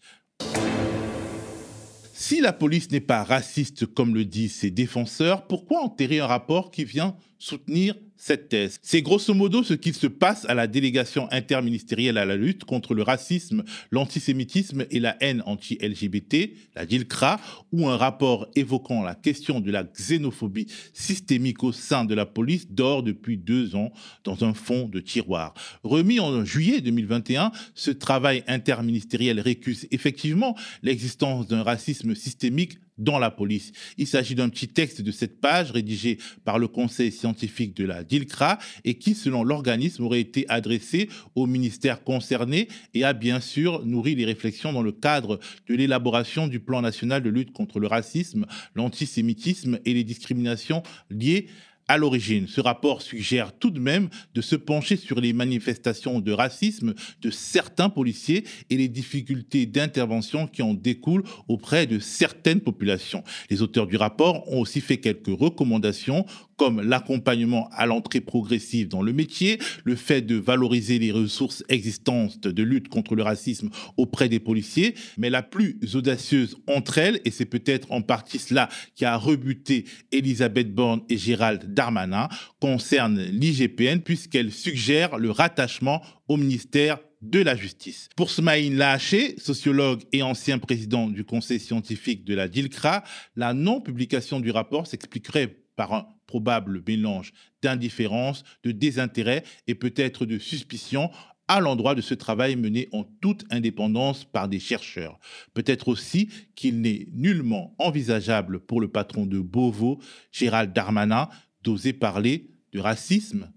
Si 2.14 2.40
la 2.40 2.52
police 2.52 2.90
n'est 2.90 3.00
pas 3.00 3.24
raciste 3.24 3.86
comme 3.86 4.14
le 4.14 4.24
disent 4.24 4.54
ses 4.54 4.70
défenseurs, 4.70 5.46
pourquoi 5.46 5.82
enterrer 5.82 6.20
un 6.20 6.26
rapport 6.26 6.70
qui 6.70 6.84
vient 6.84 7.16
soutenir 7.38 7.96
cette 8.24 8.48
thèse. 8.48 8.78
C'est 8.82 9.02
grosso 9.02 9.34
modo 9.34 9.64
ce 9.64 9.74
qu'il 9.74 9.94
se 9.94 10.06
passe 10.06 10.44
à 10.44 10.54
la 10.54 10.68
délégation 10.68 11.26
interministérielle 11.32 12.18
à 12.18 12.24
la 12.24 12.36
lutte 12.36 12.62
contre 12.62 12.94
le 12.94 13.02
racisme, 13.02 13.64
l'antisémitisme 13.90 14.84
et 14.92 15.00
la 15.00 15.16
haine 15.20 15.42
anti-LGBT, 15.44 16.52
la 16.76 16.86
DILCRA, 16.86 17.40
où 17.72 17.88
un 17.88 17.96
rapport 17.96 18.46
évoquant 18.54 19.02
la 19.02 19.16
question 19.16 19.58
de 19.58 19.72
la 19.72 19.82
xénophobie 19.82 20.68
systémique 20.92 21.64
au 21.64 21.72
sein 21.72 22.04
de 22.04 22.14
la 22.14 22.24
police 22.24 22.70
dort 22.70 23.02
depuis 23.02 23.38
deux 23.38 23.74
ans 23.74 23.90
dans 24.22 24.44
un 24.44 24.54
fond 24.54 24.86
de 24.86 25.00
tiroir. 25.00 25.52
Remis 25.82 26.20
en 26.20 26.44
juillet 26.44 26.80
2021, 26.80 27.50
ce 27.74 27.90
travail 27.90 28.44
interministériel 28.46 29.40
récuse 29.40 29.88
effectivement 29.90 30.56
l'existence 30.84 31.48
d'un 31.48 31.64
racisme 31.64 32.14
systémique 32.14 32.78
dans 32.98 33.18
la 33.18 33.30
police. 33.30 33.72
Il 33.98 34.06
s'agit 34.06 34.34
d'un 34.34 34.48
petit 34.48 34.68
texte 34.68 35.00
de 35.00 35.10
cette 35.10 35.40
page 35.40 35.70
rédigé 35.70 36.18
par 36.44 36.58
le 36.58 36.68
conseil 36.68 37.10
scientifique 37.10 37.76
de 37.76 37.84
la 37.84 38.04
DILCRA 38.04 38.58
et 38.84 38.94
qui, 38.94 39.14
selon 39.14 39.44
l'organisme, 39.44 40.04
aurait 40.04 40.20
été 40.20 40.48
adressé 40.48 41.08
au 41.34 41.46
ministère 41.46 42.04
concerné 42.04 42.68
et 42.94 43.04
a 43.04 43.12
bien 43.12 43.40
sûr 43.40 43.84
nourri 43.84 44.14
les 44.14 44.24
réflexions 44.24 44.72
dans 44.72 44.82
le 44.82 44.92
cadre 44.92 45.40
de 45.68 45.74
l'élaboration 45.74 46.46
du 46.46 46.60
plan 46.60 46.82
national 46.82 47.22
de 47.22 47.30
lutte 47.30 47.52
contre 47.52 47.80
le 47.80 47.86
racisme, 47.86 48.46
l'antisémitisme 48.74 49.78
et 49.84 49.94
les 49.94 50.04
discriminations 50.04 50.82
liées 51.10 51.48
à 51.88 51.98
l'origine. 51.98 52.46
Ce 52.48 52.60
rapport 52.60 53.02
suggère 53.02 53.52
tout 53.52 53.70
de 53.70 53.80
même 53.80 54.08
de 54.34 54.40
se 54.40 54.56
pencher 54.56 54.96
sur 54.96 55.20
les 55.20 55.32
manifestations 55.32 56.20
de 56.20 56.32
racisme 56.32 56.94
de 57.20 57.30
certains 57.30 57.88
policiers 57.88 58.44
et 58.70 58.76
les 58.76 58.88
difficultés 58.88 59.66
d'intervention 59.66 60.46
qui 60.46 60.62
en 60.62 60.74
découlent 60.74 61.24
auprès 61.48 61.86
de 61.86 61.98
certaines 61.98 62.60
populations. 62.60 63.24
Les 63.50 63.62
auteurs 63.62 63.86
du 63.86 63.96
rapport 63.96 64.50
ont 64.52 64.60
aussi 64.60 64.80
fait 64.80 64.98
quelques 64.98 65.26
recommandations 65.26 66.26
comme 66.62 66.80
l'accompagnement 66.80 67.68
à 67.72 67.86
l'entrée 67.86 68.20
progressive 68.20 68.86
dans 68.86 69.02
le 69.02 69.12
métier, 69.12 69.58
le 69.82 69.96
fait 69.96 70.22
de 70.22 70.36
valoriser 70.36 71.00
les 71.00 71.10
ressources 71.10 71.64
existantes 71.68 72.46
de 72.46 72.62
lutte 72.62 72.86
contre 72.86 73.16
le 73.16 73.24
racisme 73.24 73.68
auprès 73.96 74.28
des 74.28 74.38
policiers, 74.38 74.94
mais 75.18 75.28
la 75.28 75.42
plus 75.42 75.76
audacieuse 75.94 76.56
entre 76.68 76.98
elles, 76.98 77.20
et 77.24 77.32
c'est 77.32 77.46
peut-être 77.46 77.90
en 77.90 78.00
partie 78.00 78.38
cela 78.38 78.68
qui 78.94 79.04
a 79.04 79.16
rebuté 79.16 79.86
Elisabeth 80.12 80.72
Borne 80.72 81.00
et 81.08 81.18
Gérald 81.18 81.74
Darmanin, 81.74 82.28
concerne 82.60 83.20
l'IGPN 83.20 83.98
puisqu'elle 83.98 84.52
suggère 84.52 85.18
le 85.18 85.32
rattachement 85.32 86.00
au 86.28 86.36
ministère 86.36 87.00
de 87.22 87.40
la 87.40 87.56
justice. 87.56 88.08
Pour 88.14 88.30
Smaïn 88.30 88.76
Lahaché, 88.76 89.34
sociologue 89.36 90.02
et 90.12 90.22
ancien 90.22 90.60
président 90.60 91.08
du 91.08 91.24
conseil 91.24 91.58
scientifique 91.58 92.24
de 92.24 92.36
la 92.36 92.46
DILCRA, 92.46 93.02
la 93.34 93.52
non-publication 93.52 94.38
du 94.38 94.52
rapport 94.52 94.86
s'expliquerait 94.86 95.56
par 95.74 95.94
un 95.94 96.06
probable 96.32 96.82
mélange 96.88 97.34
d'indifférence, 97.60 98.42
de 98.64 98.72
désintérêt 98.72 99.44
et 99.66 99.74
peut-être 99.74 100.24
de 100.24 100.38
suspicion 100.38 101.10
à 101.46 101.60
l'endroit 101.60 101.94
de 101.94 102.00
ce 102.00 102.14
travail 102.14 102.56
mené 102.56 102.88
en 102.92 103.04
toute 103.20 103.44
indépendance 103.50 104.24
par 104.24 104.48
des 104.48 104.58
chercheurs. 104.58 105.18
Peut-être 105.52 105.88
aussi 105.88 106.30
qu'il 106.54 106.80
n'est 106.80 107.06
nullement 107.12 107.74
envisageable 107.78 108.60
pour 108.60 108.80
le 108.80 108.88
patron 108.88 109.26
de 109.26 109.40
Beauvau, 109.40 110.00
Gérald 110.30 110.72
Darmanin, 110.72 111.28
d'oser 111.62 111.92
parler 111.92 112.48
de 112.72 112.80
racisme 112.80 113.52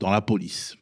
dans 0.00 0.10
la 0.10 0.20
police. 0.20 0.76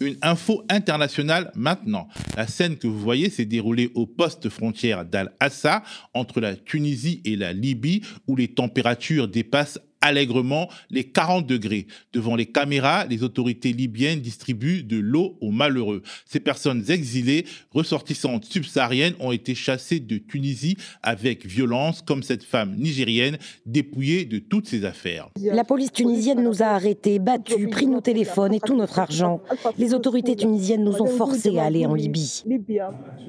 Une 0.00 0.16
info 0.22 0.64
internationale 0.68 1.50
maintenant. 1.54 2.08
La 2.36 2.46
scène 2.46 2.76
que 2.76 2.86
vous 2.86 2.98
voyez 2.98 3.30
s'est 3.30 3.44
déroulée 3.44 3.90
au 3.94 4.06
poste 4.06 4.48
frontière 4.48 5.04
d'Al-Assa 5.04 5.82
entre 6.14 6.40
la 6.40 6.54
Tunisie 6.54 7.20
et 7.24 7.36
la 7.36 7.52
Libye 7.52 8.02
où 8.26 8.36
les 8.36 8.48
températures 8.48 9.28
dépassent 9.28 9.80
allègrement 10.00 10.68
les 10.90 11.04
40 11.04 11.46
degrés. 11.46 11.86
Devant 12.12 12.36
les 12.36 12.46
caméras, 12.46 13.06
les 13.06 13.22
autorités 13.22 13.72
libyennes 13.72 14.20
distribuent 14.20 14.82
de 14.82 14.98
l'eau 14.98 15.36
aux 15.40 15.50
malheureux. 15.50 16.02
Ces 16.26 16.40
personnes 16.40 16.84
exilées, 16.88 17.44
ressortissantes 17.70 18.44
subsahariennes, 18.44 19.14
ont 19.20 19.32
été 19.32 19.54
chassées 19.54 20.00
de 20.00 20.18
Tunisie 20.18 20.76
avec 21.02 21.46
violence, 21.46 22.02
comme 22.02 22.22
cette 22.22 22.44
femme 22.44 22.74
nigérienne 22.76 23.38
dépouillée 23.66 24.24
de 24.24 24.38
toutes 24.38 24.68
ses 24.68 24.84
affaires. 24.84 25.28
La 25.40 25.64
police 25.64 25.92
tunisienne 25.92 26.42
nous 26.42 26.62
a 26.62 26.66
arrêtés, 26.66 27.18
battus, 27.18 27.68
pris 27.70 27.86
nos 27.86 28.00
téléphones 28.00 28.54
et 28.54 28.60
tout 28.60 28.76
notre 28.76 28.98
argent. 28.98 29.40
Les 29.78 29.94
autorités 29.94 30.36
tunisiennes 30.36 30.84
nous 30.84 31.00
ont 31.02 31.06
forcés 31.06 31.58
à 31.58 31.64
aller 31.64 31.86
en 31.86 31.94
Libye. 31.94 32.44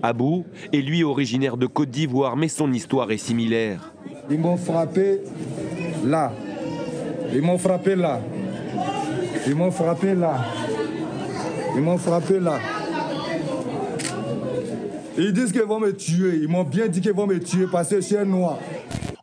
Abou 0.02 0.46
est 0.72 0.82
lui 0.82 1.04
originaire 1.04 1.58
de 1.58 1.66
Côte 1.66 1.90
d'Ivoire, 1.90 2.36
mais 2.36 2.48
son 2.48 2.72
histoire 2.72 3.12
est 3.12 3.18
similaire. 3.18 3.94
Ils 4.30 4.40
m'ont 4.40 4.58
frappé 4.58 5.22
là, 6.06 6.32
ils 7.34 7.42
m'ont 7.42 7.58
frappé 7.58 7.96
là. 7.96 8.22
Ils 9.48 9.56
m'ont 9.56 9.72
frappé 9.72 10.16
là. 10.16 10.46
Ils 11.76 11.82
m'ont 11.82 11.98
frappé 11.98 12.40
là. 12.40 12.60
Ils 15.18 15.34
disent 15.34 15.52
qu'ils 15.52 15.62
vont 15.62 15.80
me 15.80 15.96
tuer. 15.96 16.40
Ils 16.42 16.48
m'ont 16.48 16.64
bien 16.64 16.88
dit 16.88 17.02
qu'ils 17.02 17.12
vont 17.14 17.28
me 17.28 17.40
tuer 17.40 17.66
parce 17.72 17.90
que 17.90 17.98
je 17.98 18.02
suis 18.02 18.18
un 18.18 18.26
noir. 18.26 18.60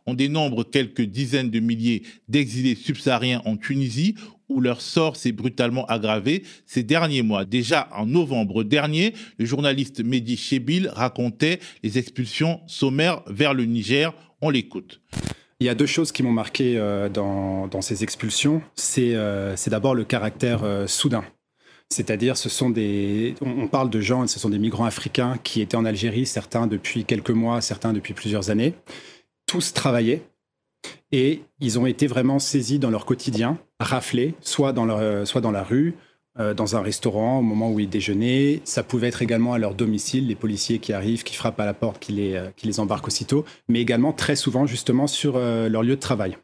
On 0.05 0.13
dénombre 0.13 0.63
quelques 0.63 1.01
dizaines 1.01 1.49
de 1.49 1.59
milliers 1.59 2.03
d'exilés 2.29 2.75
subsahariens 2.75 3.41
en 3.45 3.57
Tunisie 3.57 4.15
où 4.47 4.61
leur 4.61 4.79
sort 4.79 5.17
s'est 5.17 5.33
brutalement 5.33 5.85
aggravé 5.87 6.43
ces 6.65 6.83
derniers 6.83 7.21
mois. 7.21 7.43
Déjà 7.43 7.89
en 7.93 8.05
novembre 8.05 8.63
dernier, 8.63 9.13
le 9.37 9.45
journaliste 9.45 10.01
Mehdi 10.03 10.37
Chebil 10.37 10.89
racontait 10.93 11.59
les 11.83 11.97
expulsions 11.97 12.61
sommaires 12.67 13.21
vers 13.27 13.53
le 13.53 13.65
Niger. 13.65 14.13
On 14.39 14.49
l'écoute. 14.49 15.01
Il 15.59 15.65
y 15.65 15.69
a 15.69 15.75
deux 15.75 15.87
choses 15.87 16.11
qui 16.11 16.21
m'ont 16.21 16.31
marqué 16.31 16.77
euh, 16.77 17.09
dans, 17.09 17.81
ces 17.81 18.03
expulsions. 18.03 18.61
Euh, 18.99 19.53
c'est 19.55 19.69
d'abord 19.69 19.95
le 19.95 20.03
caractère 20.03 20.63
euh, 20.63 20.85
soudain. 20.85 21.23
C'est-à-dire, 21.89 22.37
ce 22.37 22.49
sont 22.49 22.69
des, 22.69 23.33
on 23.41 23.67
parle 23.67 23.89
de 23.89 24.01
gens, 24.01 24.27
ce 24.27 24.39
sont 24.39 24.49
des 24.49 24.59
migrants 24.59 24.85
africains 24.85 25.37
qui 25.43 25.61
étaient 25.61 25.77
en 25.77 25.85
Algérie, 25.85 26.25
certains 26.25 26.67
depuis 26.67 27.05
quelques 27.05 27.31
mois, 27.31 27.61
certains 27.61 27.93
depuis 27.93 28.13
plusieurs 28.13 28.49
années. 28.49 28.73
Tous 29.45 29.73
travaillaient 29.73 30.21
et 31.11 31.43
ils 31.61 31.79
ont 31.79 31.85
été 31.85 32.05
vraiment 32.05 32.39
saisis 32.39 32.77
dans 32.77 32.89
leur 32.89 33.05
quotidien, 33.05 33.57
raflés, 33.79 34.35
soit 34.41 34.73
dans, 34.73 34.85
leur, 34.85 35.25
soit 35.25 35.39
dans 35.39 35.51
la 35.51 35.63
rue, 35.63 35.95
euh, 35.95 36.06
dans 36.37 36.75
un 36.75 36.81
restaurant 36.81 37.39
au 37.39 37.41
moment 37.41 37.71
où 37.71 37.79
ils 37.79 37.89
déjeunaient. 37.89 38.61
Ça 38.63 38.83
pouvait 38.83 39.07
être 39.07 39.21
également 39.21 39.53
à 39.53 39.57
leur 39.57 39.73
domicile, 39.73 40.27
les 40.27 40.35
policiers 40.35 40.79
qui 40.79 40.93
arrivent, 40.93 41.23
qui 41.23 41.35
frappent 41.35 41.59
à 41.59 41.65
la 41.65 41.73
porte, 41.73 41.99
qui 41.99 42.11
les, 42.11 42.35
euh, 42.35 42.49
qui 42.55 42.67
les 42.67 42.79
embarquent 42.79 43.07
aussitôt, 43.07 43.45
mais 43.67 43.81
également 43.81 44.13
très 44.13 44.35
souvent 44.35 44.65
justement 44.65 45.07
sur 45.07 45.35
euh, 45.35 45.67
leur 45.69 45.83
lieu 45.83 45.95
de 45.95 46.01
travail. 46.01 46.37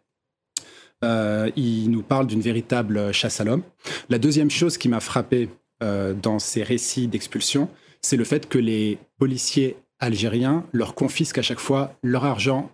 ils 1.03 1.89
nous 1.89 2.01
parlent 2.01 2.27
d'une 2.27 2.41
véritable 2.41 3.11
chasse 3.11 3.41
à 3.41 3.43
l'homme. 3.43 3.63
La 4.09 4.17
deuxième 4.17 4.49
chose 4.49 4.77
qui 4.77 4.87
m'a 4.87 5.01
frappé 5.01 5.49
dans 5.81 6.39
ces 6.39 6.63
récits 6.63 7.07
d'expulsion, 7.07 7.67
c'est 8.01 8.15
le 8.15 8.23
fait 8.23 8.47
que 8.47 8.57
les 8.57 8.97
policiers 9.19 9.75
algériens 9.99 10.63
leur 10.71 10.95
confisquent 10.95 11.39
à 11.39 11.41
chaque 11.41 11.59
fois 11.59 11.93
leur 12.03 12.23
argent 12.23 12.71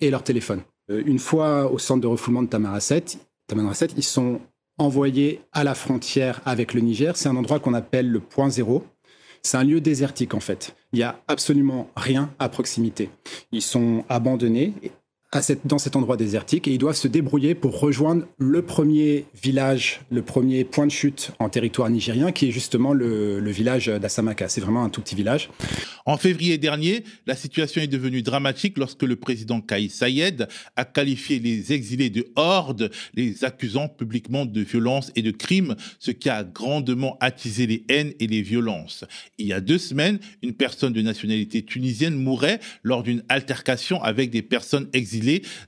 et 0.00 0.08
leur 0.10 0.22
téléphone. 0.22 0.62
Une 0.88 1.18
fois 1.18 1.70
au 1.72 1.78
centre 1.78 2.00
de 2.00 2.06
refoulement 2.06 2.44
de 2.44 2.48
Tamarasset 2.48 3.04
ils 3.96 4.02
sont 4.02 4.40
envoyé 4.78 5.40
à 5.52 5.64
la 5.64 5.74
frontière 5.74 6.40
avec 6.44 6.74
le 6.74 6.80
Niger. 6.80 7.16
C'est 7.16 7.28
un 7.28 7.36
endroit 7.36 7.60
qu'on 7.60 7.74
appelle 7.74 8.08
le 8.08 8.20
point 8.20 8.50
zéro. 8.50 8.84
C'est 9.42 9.56
un 9.56 9.64
lieu 9.64 9.80
désertique 9.80 10.34
en 10.34 10.40
fait. 10.40 10.74
Il 10.92 10.96
n'y 10.98 11.02
a 11.02 11.20
absolument 11.28 11.88
rien 11.96 12.30
à 12.38 12.48
proximité. 12.48 13.10
Ils 13.52 13.62
sont 13.62 14.04
abandonnés 14.08 14.72
dans 15.64 15.76
cet 15.76 15.94
endroit 15.94 16.16
désertique 16.16 16.68
et 16.68 16.72
ils 16.72 16.78
doivent 16.78 16.96
se 16.96 17.06
débrouiller 17.06 17.54
pour 17.54 17.78
rejoindre 17.78 18.26
le 18.38 18.62
premier 18.62 19.26
village, 19.42 20.00
le 20.10 20.22
premier 20.22 20.64
point 20.64 20.86
de 20.86 20.90
chute 20.90 21.32
en 21.38 21.50
territoire 21.50 21.90
nigérien 21.90 22.32
qui 22.32 22.48
est 22.48 22.50
justement 22.50 22.94
le, 22.94 23.50
village 23.50 23.88
d'Assamaka. 23.88 24.48
C'est 24.48 24.62
vraiment 24.62 24.84
un 24.84 24.88
tout 24.88 25.02
petit 25.02 25.14
village. 25.14 25.50
En 26.06 26.16
février 26.16 26.56
dernier, 26.56 27.04
la 27.26 27.36
situation 27.36 27.82
est 27.82 27.88
devenue 27.88 28.22
dramatique 28.22 28.78
lorsque 28.78 29.02
le 29.02 29.16
président 29.16 29.60
Kaïs 29.60 29.92
Sayed 29.92 30.48
a 30.76 30.84
qualifié 30.86 31.40
les 31.40 31.74
exilés 31.74 32.08
de 32.08 32.26
horde, 32.36 32.90
les 33.12 33.44
accusant 33.44 33.88
publiquement 33.88 34.46
de 34.46 34.60
violence 34.62 35.12
et 35.14 35.20
de 35.20 35.30
crimes, 35.30 35.76
ce 35.98 36.10
qui 36.10 36.30
a 36.30 36.42
grandement 36.42 37.18
attisé 37.20 37.66
les 37.66 37.84
haines 37.90 38.14
et 38.18 38.26
les 38.26 38.40
violences. 38.40 39.04
Il 39.36 39.46
y 39.46 39.52
a 39.52 39.60
deux 39.60 39.78
semaines, 39.78 40.20
une 40.42 40.54
personne 40.54 40.94
de 40.94 41.02
nationalité 41.02 41.62
tunisienne 41.62 42.14
mourait 42.14 42.60
lors 42.82 43.02
d'une 43.02 43.22
altercation 43.28 44.02
avec 44.02 44.30
des 44.30 44.42
personnes 44.42 44.88
exilées 44.94 45.17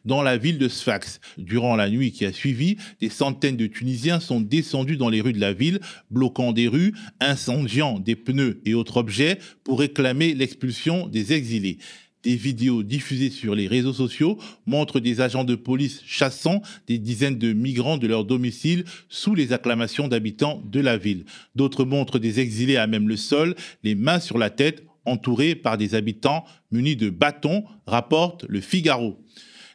dans 0.05 0.23
la 0.23 0.37
ville 0.37 0.59
de 0.59 0.69
Sfax. 0.69 1.21
Durant 1.39 1.77
la 1.77 1.89
nuit 1.89 2.13
qui 2.13 2.25
a 2.25 2.33
suivi, 2.33 2.77
des 3.01 3.09
centaines 3.09 3.57
de 3.57 3.67
Tunisiens 3.67 4.21
sont 4.21 4.41
descendus 4.41 4.97
dans 4.97 5.09
les 5.09 5.21
rues 5.21 5.33
de 5.33 5.41
la 5.41 5.53
ville, 5.53 5.81
bloquant 6.11 6.53
des 6.53 6.69
rues, 6.69 6.95
incendiant 7.21 7.99
des 7.99 8.17
pneus 8.17 8.61
et 8.65 8.75
autres 8.75 8.97
objets 8.97 9.39
pour 9.65 9.81
réclamer 9.81 10.35
l'expulsion 10.35 11.07
des 11.07 11.33
exilés. 11.33 11.79
Des 12.23 12.37
vidéos 12.37 12.83
diffusées 12.83 13.31
sur 13.31 13.55
les 13.55 13.67
réseaux 13.67 13.95
sociaux 13.95 14.39
montrent 14.67 15.01
des 15.01 15.23
agents 15.23 15.45
de 15.45 15.55
police 15.55 16.03
chassant 16.05 16.61
des 16.87 16.99
dizaines 16.99 17.39
de 17.39 17.55
migrants 17.55 17.97
de 17.97 18.07
leur 18.07 18.27
domicile 18.27 18.85
sous 19.09 19.35
les 19.35 19.55
acclamations 19.55 20.07
d'habitants 20.07 20.63
de 20.71 20.81
la 20.81 20.99
ville. 20.99 21.25
D'autres 21.55 21.87
montrent 21.87 22.19
des 22.19 22.41
exilés 22.41 22.77
à 22.77 22.87
même 22.87 23.09
le 23.09 23.17
sol, 23.17 23.55
les 23.85 23.95
mains 23.95 24.21
sur 24.21 24.37
la 24.37 24.51
tête, 24.51 24.85
entourés 25.05 25.55
par 25.55 25.79
des 25.79 25.95
habitants 25.95 26.45
munis 26.71 26.97
de 26.97 27.11
bâtons, 27.11 27.65
rapporte 27.87 28.45
le 28.49 28.61
Figaro. 28.61 29.19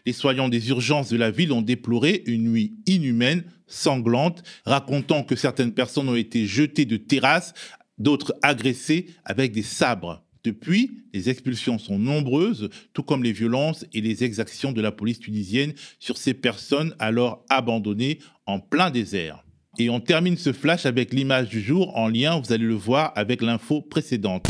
Les 0.06 0.14
soignants 0.14 0.50
des 0.50 0.70
urgences 0.70 1.10
de 1.10 1.18
la 1.18 1.32
ville 1.32 1.52
ont 1.52 1.64
déploré 1.64 2.24
une 2.28 2.52
nuit 2.52 2.76
inhumaine, 2.86 3.44
sanglante, 3.68 4.44
racontant 4.66 5.24
que 5.24 5.36
certaines 5.36 5.74
personnes 5.74 6.10
ont 6.10 6.16
été 6.16 6.46
jetées 6.46 6.86
de 6.86 6.98
terrasses, 6.98 7.54
d'autres 7.98 8.36
agressées 8.44 9.08
avec 9.24 9.52
des 9.52 9.64
sabres. 9.64 10.22
Depuis, 10.44 10.92
les 11.12 11.32
expulsions 11.32 11.80
sont 11.80 11.98
nombreuses, 11.98 12.70
tout 12.94 13.02
comme 13.02 13.24
les 13.24 13.32
violences 13.32 13.84
et 13.94 14.02
les 14.02 14.24
exactions 14.24 14.72
de 14.72 14.82
la 14.82 14.92
police 14.92 15.20
tunisienne 15.20 15.74
sur 16.00 16.18
ces 16.18 16.36
personnes 16.36 16.94
alors 17.00 17.44
abandonnées 17.50 18.20
en 18.46 18.60
plein 18.60 18.92
désert. 18.92 19.44
Et 19.80 19.90
on 19.90 20.00
termine 20.00 20.38
ce 20.38 20.54
flash 20.54 20.86
avec 20.86 21.14
l'image 21.14 21.50
du 21.50 21.62
jour 21.62 21.98
en 21.98 22.08
lien, 22.08 22.40
vous 22.40 22.54
allez 22.54 22.66
le 22.66 22.76
voir, 22.76 23.12
avec 23.16 23.42
l'info 23.42 23.82
précédente. 23.82 24.48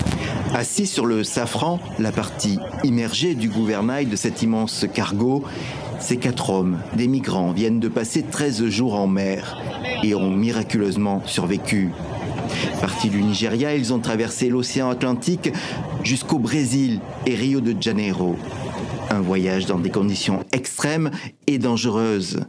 Assis 0.55 0.87
sur 0.87 1.05
le 1.05 1.25
safran, 1.25 1.81
la 1.99 2.13
partie 2.13 2.59
immergée 2.85 3.35
du 3.35 3.49
gouvernail 3.49 4.05
de 4.05 4.15
cet 4.15 4.41
immense 4.41 4.85
cargo, 4.93 5.43
ces 5.99 6.15
quatre 6.15 6.49
hommes, 6.49 6.79
des 6.95 7.09
migrants, 7.09 7.51
viennent 7.51 7.81
de 7.81 7.89
passer 7.89 8.23
13 8.23 8.65
jours 8.69 8.95
en 8.95 9.05
mer 9.05 9.57
et 10.01 10.15
ont 10.15 10.31
miraculeusement 10.31 11.21
survécu. 11.25 11.91
Partis 12.79 13.09
du 13.09 13.21
Nigeria, 13.21 13.75
ils 13.75 13.93
ont 13.93 13.99
traversé 13.99 14.47
l'océan 14.47 14.89
Atlantique 14.89 15.51
jusqu'au 16.05 16.39
Brésil 16.39 17.01
et 17.25 17.35
Rio 17.35 17.59
de 17.59 17.75
Janeiro. 17.77 18.37
Un 19.09 19.19
voyage 19.19 19.65
dans 19.65 19.79
des 19.79 19.91
conditions 19.91 20.45
extrêmes 20.53 21.11
et 21.47 21.57
dangereuses. 21.57 22.45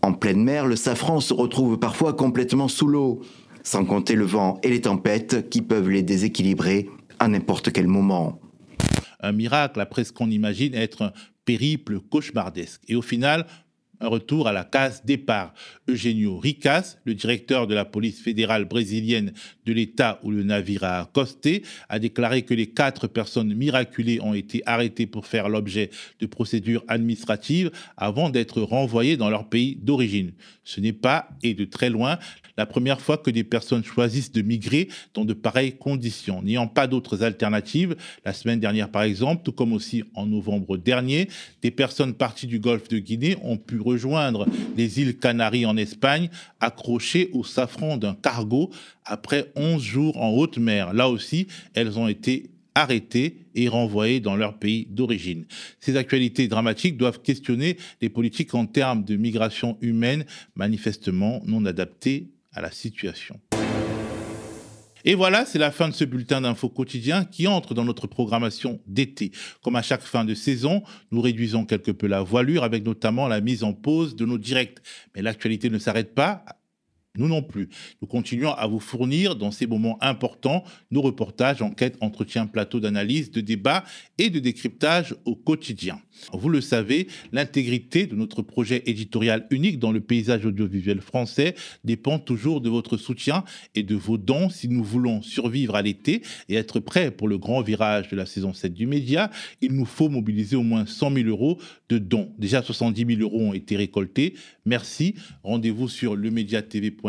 En 0.00 0.14
pleine 0.14 0.42
mer, 0.42 0.64
le 0.64 0.76
safran 0.76 1.20
se 1.20 1.34
retrouve 1.34 1.78
parfois 1.78 2.14
complètement 2.14 2.68
sous 2.68 2.86
l'eau, 2.86 3.20
sans 3.62 3.84
compter 3.84 4.14
le 4.14 4.24
vent 4.24 4.58
et 4.62 4.70
les 4.70 4.80
tempêtes 4.80 5.50
qui 5.50 5.60
peuvent 5.60 5.90
les 5.90 6.02
déséquilibrer 6.02 6.88
à 7.20 7.28
n'importe 7.28 7.70
quel 7.70 7.86
moment. 7.86 8.40
Un 9.20 9.32
miracle 9.32 9.80
après 9.80 10.02
ce 10.02 10.12
qu'on 10.12 10.30
imagine 10.30 10.74
être 10.74 11.02
un 11.02 11.12
périple 11.44 12.00
cauchemardesque. 12.00 12.82
Et 12.88 12.96
au 12.96 13.02
final, 13.02 13.46
un 14.00 14.08
retour 14.08 14.48
à 14.48 14.52
la 14.52 14.64
case 14.64 15.02
départ. 15.04 15.54
Eugenio 15.88 16.38
Ricas, 16.38 16.96
le 17.04 17.14
directeur 17.14 17.66
de 17.66 17.74
la 17.74 17.84
police 17.84 18.20
fédérale 18.20 18.64
brésilienne 18.64 19.32
de 19.66 19.72
l'État 19.72 20.20
où 20.22 20.30
le 20.30 20.42
navire 20.42 20.84
a 20.84 21.00
accosté, 21.00 21.62
a 21.88 21.98
déclaré 21.98 22.42
que 22.42 22.54
les 22.54 22.68
quatre 22.68 23.06
personnes 23.06 23.54
miraculées 23.54 24.20
ont 24.20 24.34
été 24.34 24.62
arrêtées 24.66 25.06
pour 25.06 25.26
faire 25.26 25.48
l'objet 25.48 25.90
de 26.20 26.26
procédures 26.26 26.84
administratives 26.88 27.70
avant 27.96 28.30
d'être 28.30 28.62
renvoyées 28.62 29.16
dans 29.16 29.30
leur 29.30 29.48
pays 29.48 29.76
d'origine. 29.76 30.32
Ce 30.64 30.80
n'est 30.80 30.92
pas, 30.92 31.28
et 31.42 31.54
de 31.54 31.64
très 31.64 31.90
loin, 31.90 32.18
la 32.56 32.66
première 32.66 33.00
fois 33.00 33.18
que 33.18 33.30
des 33.30 33.44
personnes 33.44 33.82
choisissent 33.84 34.32
de 34.32 34.42
migrer 34.42 34.88
dans 35.14 35.24
de 35.24 35.32
pareilles 35.32 35.76
conditions. 35.76 36.42
N'ayant 36.42 36.68
pas 36.68 36.86
d'autres 36.86 37.22
alternatives, 37.22 37.96
la 38.24 38.32
semaine 38.32 38.60
dernière 38.60 38.90
par 38.90 39.02
exemple, 39.02 39.42
tout 39.42 39.52
comme 39.52 39.72
aussi 39.72 40.04
en 40.14 40.26
novembre 40.26 40.76
dernier, 40.76 41.28
des 41.62 41.70
personnes 41.70 42.14
parties 42.14 42.46
du 42.46 42.60
golfe 42.60 42.88
de 42.88 42.98
Guinée 42.98 43.36
ont 43.42 43.56
pu 43.56 43.78
rejoindre 43.90 44.46
les 44.76 45.00
îles 45.00 45.18
Canaries 45.18 45.66
en 45.66 45.76
Espagne, 45.76 46.30
accrochées 46.60 47.30
au 47.32 47.44
safran 47.44 47.96
d'un 47.96 48.14
cargo 48.14 48.70
après 49.04 49.52
11 49.56 49.82
jours 49.82 50.16
en 50.16 50.30
haute 50.30 50.58
mer. 50.58 50.92
Là 50.92 51.08
aussi, 51.08 51.46
elles 51.74 51.98
ont 51.98 52.08
été 52.08 52.50
arrêtées 52.74 53.46
et 53.54 53.68
renvoyées 53.68 54.20
dans 54.20 54.36
leur 54.36 54.58
pays 54.58 54.86
d'origine. 54.90 55.44
Ces 55.80 55.96
actualités 55.96 56.46
dramatiques 56.48 56.96
doivent 56.96 57.20
questionner 57.20 57.76
les 58.00 58.08
politiques 58.08 58.54
en 58.54 58.66
termes 58.66 59.04
de 59.04 59.16
migration 59.16 59.76
humaine 59.80 60.24
manifestement 60.54 61.42
non 61.46 61.64
adaptées 61.66 62.28
à 62.52 62.60
la 62.60 62.70
situation. 62.70 63.40
Et 65.04 65.14
voilà, 65.14 65.44
c'est 65.46 65.58
la 65.58 65.70
fin 65.70 65.88
de 65.88 65.94
ce 65.94 66.04
bulletin 66.04 66.40
d'info 66.40 66.68
quotidien 66.68 67.24
qui 67.24 67.46
entre 67.46 67.74
dans 67.74 67.84
notre 67.84 68.06
programmation 68.06 68.80
d'été. 68.86 69.32
Comme 69.62 69.76
à 69.76 69.82
chaque 69.82 70.02
fin 70.02 70.24
de 70.24 70.34
saison, 70.34 70.82
nous 71.10 71.20
réduisons 71.20 71.64
quelque 71.64 71.90
peu 71.90 72.06
la 72.06 72.22
voilure 72.22 72.64
avec 72.64 72.84
notamment 72.84 73.28
la 73.28 73.40
mise 73.40 73.64
en 73.64 73.72
pause 73.72 74.16
de 74.16 74.26
nos 74.26 74.38
directs. 74.38 74.78
Mais 75.14 75.22
l'actualité 75.22 75.70
ne 75.70 75.78
s'arrête 75.78 76.14
pas 76.14 76.44
nous 77.20 77.28
non 77.28 77.42
plus. 77.42 77.68
Nous 78.02 78.08
continuons 78.08 78.52
à 78.52 78.66
vous 78.66 78.80
fournir 78.80 79.36
dans 79.36 79.50
ces 79.50 79.66
moments 79.66 79.98
importants 80.02 80.64
nos 80.90 81.02
reportages, 81.02 81.62
enquêtes, 81.62 81.96
entretiens, 82.00 82.46
plateaux 82.46 82.80
d'analyse, 82.80 83.30
de 83.30 83.40
débat 83.40 83.84
et 84.18 84.30
de 84.30 84.40
décryptage 84.40 85.14
au 85.24 85.36
quotidien. 85.36 86.00
Vous 86.32 86.48
le 86.48 86.60
savez, 86.60 87.08
l'intégrité 87.32 88.06
de 88.06 88.14
notre 88.14 88.42
projet 88.42 88.82
éditorial 88.86 89.46
unique 89.50 89.78
dans 89.78 89.92
le 89.92 90.00
paysage 90.00 90.44
audiovisuel 90.44 91.00
français 91.00 91.54
dépend 91.84 92.18
toujours 92.18 92.60
de 92.60 92.68
votre 92.68 92.96
soutien 92.96 93.44
et 93.74 93.82
de 93.82 93.94
vos 93.94 94.18
dons 94.18 94.50
si 94.50 94.68
nous 94.68 94.84
voulons 94.84 95.22
survivre 95.22 95.76
à 95.76 95.82
l'été 95.82 96.22
et 96.48 96.54
être 96.54 96.80
prêts 96.80 97.10
pour 97.10 97.28
le 97.28 97.38
grand 97.38 97.62
virage 97.62 98.08
de 98.08 98.16
la 98.16 98.26
saison 98.26 98.52
7 98.52 98.74
du 98.74 98.86
média. 98.86 99.30
Il 99.60 99.72
nous 99.72 99.84
faut 99.84 100.08
mobiliser 100.08 100.56
au 100.56 100.62
moins 100.62 100.86
100 100.86 101.14
000 101.14 101.28
euros 101.28 101.58
de 101.88 101.98
dons. 101.98 102.32
Déjà 102.38 102.62
70 102.62 103.16
000 103.16 103.20
euros 103.20 103.40
ont 103.40 103.54
été 103.54 103.76
récoltés. 103.76 104.34
Merci. 104.66 105.14
Rendez-vous 105.42 105.88
sur 105.88 106.16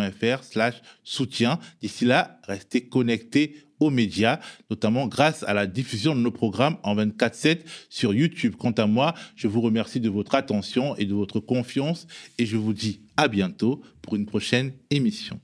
lemediatv.fr 0.01 0.43
slash 0.43 0.81
soutien. 1.03 1.59
D'ici 1.81 2.05
là, 2.05 2.39
restez 2.47 2.87
connectés 2.87 3.55
aux 3.79 3.89
médias, 3.89 4.39
notamment 4.69 5.07
grâce 5.07 5.43
à 5.43 5.53
la 5.53 5.65
diffusion 5.67 6.15
de 6.15 6.21
nos 6.21 6.31
programmes 6.31 6.77
en 6.83 6.95
24-7 6.95 7.61
sur 7.89 8.13
YouTube. 8.13 8.55
Quant 8.57 8.71
à 8.71 8.85
moi, 8.85 9.15
je 9.35 9.47
vous 9.47 9.61
remercie 9.61 9.99
de 9.99 10.09
votre 10.09 10.35
attention 10.35 10.95
et 10.97 11.05
de 11.05 11.13
votre 11.13 11.39
confiance 11.39 12.07
et 12.37 12.45
je 12.45 12.57
vous 12.57 12.73
dis 12.73 13.01
à 13.17 13.27
bientôt 13.27 13.81
pour 14.01 14.15
une 14.15 14.25
prochaine 14.25 14.73
émission. 14.91 15.39